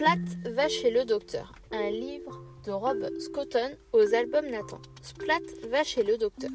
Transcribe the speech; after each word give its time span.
Splat 0.00 0.50
va 0.54 0.66
chez 0.66 0.90
le 0.90 1.04
docteur. 1.04 1.52
Un 1.72 1.90
livre 1.90 2.42
de 2.64 2.70
Rob 2.70 3.06
Scotton 3.18 3.76
aux 3.92 4.14
albums 4.14 4.48
Nathan. 4.48 4.80
Splat 5.02 5.42
va 5.68 5.84
chez 5.84 6.02
le 6.02 6.16
docteur. 6.16 6.48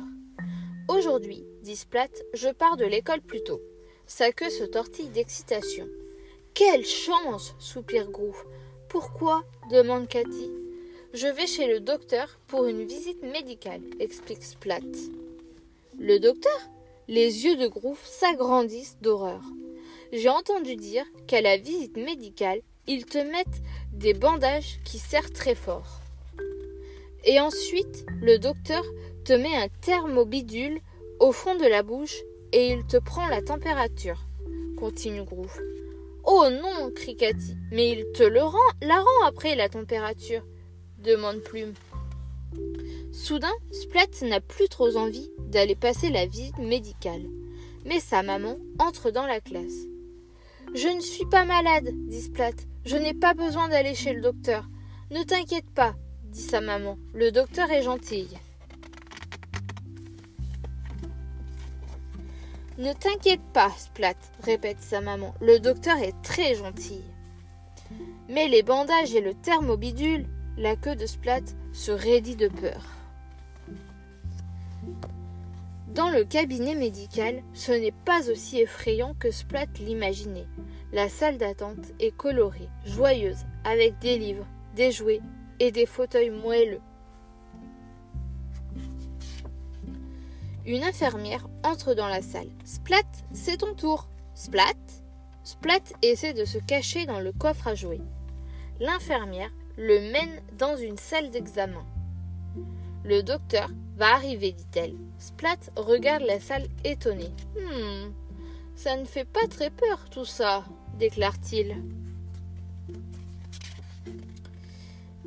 Aujourd'hui, 0.88 1.46
dit 1.62 1.76
Splat, 1.76 2.10
je 2.34 2.50
pars 2.50 2.76
de 2.76 2.86
l'école 2.86 3.22
plus 3.22 3.44
tôt. 3.44 3.62
Sa 4.08 4.32
queue 4.32 4.50
se 4.50 4.64
tortille 4.64 5.10
d'excitation. 5.10 5.88
Quelle 6.56 6.88
chance 6.88 7.54
soupire 7.60 8.10
Groove. 8.10 8.44
Pourquoi 8.90 9.44
demande 9.70 10.08
Cathy. 10.08 10.50
Je 11.14 11.28
vais 11.28 11.46
chez 11.46 11.68
le 11.68 11.82
docteur 11.82 12.40
pour 12.48 12.66
une 12.66 12.84
visite 12.84 13.22
médicale, 13.22 13.84
explique 14.00 14.44
Splat. 14.44 14.80
Le 16.00 16.18
docteur? 16.18 16.60
Les 17.08 17.46
yeux 17.46 17.58
de 17.58 17.68
Groove 17.68 18.04
s'agrandissent 18.06 18.98
d'horreur. 19.02 19.44
J'ai 20.12 20.30
entendu 20.30 20.76
dire 20.76 21.06
qu'à 21.28 21.42
la 21.42 21.58
visite 21.58 21.96
médicale, 21.96 22.62
ils 22.88 23.06
te 23.06 23.18
mettent 23.18 23.62
des 23.94 24.14
bandages 24.14 24.80
qui 24.84 25.00
serrent 25.00 25.32
très 25.32 25.56
fort. 25.56 26.02
Et 27.24 27.40
ensuite, 27.40 28.06
le 28.22 28.38
docteur 28.38 28.84
te 29.24 29.34
met 29.34 29.56
un 29.56 29.68
thermobidule 29.82 30.80
au 31.20 31.32
fond 31.32 31.56
de 31.56 31.66
la 31.66 31.82
bouche 31.82 32.18
et 32.52 32.70
il 32.70 32.86
te 32.86 32.98
prend 32.98 33.28
la 33.28 33.42
température, 33.42 34.20
continue 34.78 35.24
Groove. 35.24 35.60
Oh 36.24 36.48
non, 36.50 36.92
crie 36.92 37.16
Cathy, 37.16 37.56
mais 37.72 37.92
il 37.92 38.12
te 38.14 38.24
le 38.24 38.42
rend, 38.42 38.58
la 38.82 39.00
rend 39.00 39.26
après 39.26 39.56
la 39.56 39.70
température, 39.70 40.44
demande 41.00 41.40
Plume. 41.42 41.74
Soudain, 43.12 43.54
Splat 43.72 44.28
n'a 44.28 44.42
plus 44.42 44.68
trop 44.70 44.98
envie 44.98 45.30
d'aller 45.40 45.76
passer 45.76 46.10
la 46.10 46.26
visite 46.26 46.58
médicale. 46.58 47.24
Mais 47.86 48.00
sa 48.00 48.24
maman 48.24 48.58
entre 48.80 49.12
dans 49.12 49.26
la 49.26 49.40
classe. 49.40 49.86
Je 50.74 50.88
ne 50.88 51.00
suis 51.00 51.26
pas 51.26 51.46
malade, 51.46 51.90
dit 52.08 52.22
Splat. 52.22 52.52
Je 52.86 52.98
n'ai 52.98 53.14
pas 53.14 53.34
besoin 53.34 53.70
d'aller 53.70 53.96
chez 53.96 54.14
le 54.14 54.22
docteur. 54.22 54.68
Ne 55.12 55.24
t'inquiète 55.24 55.70
pas, 55.70 55.96
dit 56.26 56.42
sa 56.42 56.62
maman. 56.62 56.98
Le 57.14 57.32
docteur 57.32 57.72
est 57.72 57.84
gentil. 57.84 58.28
Ne 62.78 62.92
t'inquiète 62.94 63.44
pas, 63.54 63.72
Splat, 63.78 64.16
répète 64.44 64.82
sa 64.82 65.00
maman. 65.00 65.34
Le 65.40 65.60
docteur 65.60 65.98
est 65.98 66.20
très 66.24 66.56
gentil. 66.56 67.02
Mais 68.28 68.48
les 68.48 68.64
bandages 68.64 69.14
et 69.16 69.22
le 69.22 69.34
thermobidule, 69.34 70.26
la 70.58 70.76
queue 70.76 70.96
de 70.96 71.06
Splat 71.06 71.44
se 71.74 71.92
raidit 71.92 72.36
de 72.36 72.50
peur. 72.50 72.82
Dans 75.96 76.10
le 76.10 76.26
cabinet 76.26 76.76
médical, 76.76 77.42
ce 77.54 77.72
n'est 77.72 77.94
pas 77.94 78.30
aussi 78.30 78.60
effrayant 78.60 79.14
que 79.18 79.32
Splat 79.32 79.68
l'imaginait. 79.80 80.48
La 80.92 81.08
salle 81.08 81.38
d'attente 81.38 81.94
est 82.02 82.12
colorée, 82.12 82.68
joyeuse, 82.84 83.46
avec 83.64 83.98
des 84.00 84.18
livres, 84.18 84.46
des 84.76 84.92
jouets 84.92 85.22
et 85.62 85.72
des 85.72 85.86
fauteuils 85.86 86.32
moelleux. 86.32 86.82
Une 90.66 90.84
infirmière 90.84 91.48
entre 91.64 91.94
dans 91.94 92.10
la 92.10 92.22
salle. 92.22 92.50
Splat, 92.66 93.08
c'est 93.32 93.58
ton 93.58 93.74
tour. 93.74 94.10
Splat? 94.34 94.74
Splat 95.46 95.80
essaie 96.02 96.34
de 96.34 96.44
se 96.44 96.58
cacher 96.58 97.06
dans 97.06 97.22
le 97.22 97.32
coffre 97.32 97.70
à 97.70 97.76
jouets. 97.76 98.02
L'infirmière 98.82 99.52
le 99.78 100.12
mène 100.12 100.42
dans 100.58 100.76
une 100.76 100.98
salle 100.98 101.32
d'examen. 101.32 101.86
Le 103.06 103.22
docteur 103.22 103.70
va 103.98 104.16
arriver, 104.16 104.52
dit-elle. 104.54 104.96
Splat 105.20 105.60
regarde 105.76 106.24
la 106.24 106.40
salle 106.40 106.66
étonné. 106.84 107.30
Hmm, 107.56 108.12
ça 108.76 108.98
ne 108.98 109.06
fait 109.06 109.26
pas 109.26 109.48
très 109.48 109.70
peur 109.70 110.10
tout 110.10 110.26
ça, 110.26 110.66
déclare-t-il. 110.98 111.84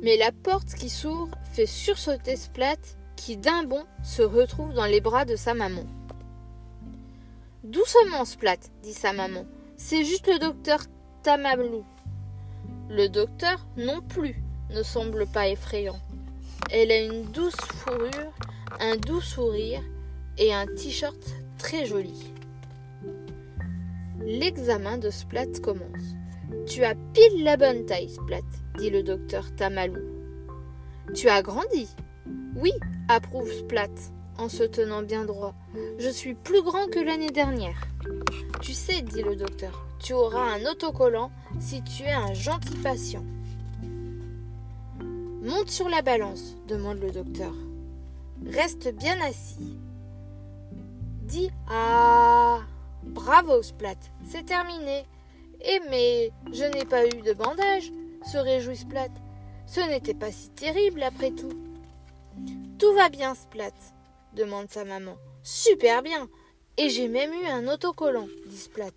Mais 0.01 0.17
la 0.17 0.33
porte 0.33 0.73
qui 0.75 0.89
s'ouvre 0.89 1.29
fait 1.53 1.65
sursauter 1.65 2.35
Splat 2.35 2.75
qui 3.15 3.37
d'un 3.37 3.63
bond 3.63 3.85
se 4.03 4.23
retrouve 4.23 4.73
dans 4.73 4.85
les 4.85 4.99
bras 4.99 5.23
de 5.23 5.37
sa 5.37 5.53
maman. 5.53 5.85
Doucement, 7.63 8.25
Splat, 8.25 8.59
dit 8.83 8.93
sa 8.93 9.13
maman. 9.13 9.45
C'est 9.77 10.03
juste 10.03 10.27
le 10.27 10.37
docteur 10.37 10.81
Tamablou. 11.23 11.85
Le 12.89 13.07
docteur 13.07 13.65
non 13.77 14.01
plus 14.01 14.43
ne 14.71 14.83
semble 14.83 15.27
pas 15.27 15.47
effrayant. 15.47 15.99
Elle 16.71 16.91
a 16.91 17.01
une 17.01 17.23
douce 17.31 17.55
fourrure, 17.55 18.31
un 18.79 18.95
doux 18.95 19.21
sourire 19.21 19.81
et 20.37 20.53
un 20.53 20.67
t-shirt 20.67 21.17
très 21.57 21.85
joli. 21.85 22.31
L'examen 24.21 24.99
de 24.99 25.09
Splat 25.09 25.59
commence. 25.63 26.15
Tu 26.67 26.83
as 26.83 26.93
pile 27.13 27.43
la 27.43 27.57
bonne 27.57 27.85
taille, 27.85 28.09
Splat, 28.09 28.41
dit 28.77 28.91
le 28.91 29.01
docteur 29.01 29.55
Tamalou. 29.55 29.99
Tu 31.15 31.27
as 31.27 31.41
grandi? 31.41 31.87
Oui, 32.55 32.71
approuve 33.07 33.51
Splat 33.51 33.89
en 34.37 34.47
se 34.47 34.63
tenant 34.63 35.01
bien 35.01 35.25
droit. 35.25 35.55
Je 35.97 36.09
suis 36.09 36.35
plus 36.35 36.61
grand 36.61 36.87
que 36.87 36.99
l'année 36.99 37.31
dernière. 37.31 37.81
Tu 38.61 38.73
sais, 38.73 39.01
dit 39.01 39.23
le 39.23 39.35
docteur, 39.35 39.87
tu 39.99 40.13
auras 40.13 40.53
un 40.53 40.65
autocollant 40.69 41.31
si 41.59 41.83
tu 41.83 42.03
es 42.03 42.11
un 42.11 42.33
gentil 42.33 42.75
patient. 42.77 43.25
Monte 45.41 45.69
sur 45.69 45.87
la 45.87 46.01
balance, 46.01 46.57
demande 46.67 46.99
le 46.99 47.11
docteur. 47.11 47.53
Reste 48.45 48.93
bien 48.93 49.19
assis. 49.21 49.77
Dis 51.23 51.49
Ah 51.69 52.59
Bravo, 53.03 53.61
Splat, 53.63 53.95
c'est 54.27 54.45
terminé. 54.45 55.05
Eh 55.61 55.79
mais 55.89 56.31
je 56.51 56.65
n'ai 56.65 56.83
pas 56.83 57.05
eu 57.07 57.21
de 57.21 57.31
bandage, 57.31 57.89
se 58.29 58.37
réjouit 58.37 58.75
Splat. 58.75 59.07
Ce 59.65 59.79
n'était 59.79 60.13
pas 60.13 60.31
si 60.31 60.49
terrible 60.49 61.03
après 61.03 61.31
tout. 61.31 61.53
Tout 62.77 62.93
va 62.93 63.07
bien, 63.07 63.33
Splat, 63.33 63.71
demande 64.33 64.69
sa 64.69 64.83
maman. 64.83 65.15
Super 65.43 66.01
bien. 66.01 66.27
Et 66.75 66.89
j'ai 66.89 67.07
même 67.07 67.31
eu 67.31 67.45
un 67.45 67.67
autocollant, 67.67 68.27
dit 68.47 68.57
Splat. 68.57 68.91